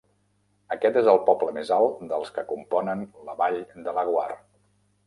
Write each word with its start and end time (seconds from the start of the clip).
Aquest 0.75 0.95
és 1.01 1.09
el 1.13 1.19
poble 1.27 1.53
més 1.59 1.73
alt 1.77 2.01
dels 2.15 2.35
que 2.39 2.47
componen 2.55 3.05
la 3.31 3.39
Vall 3.45 3.63
de 3.89 3.97
Laguar. 4.01 4.31